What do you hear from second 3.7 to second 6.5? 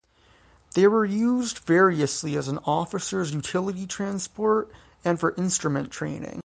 transport and for instrument training.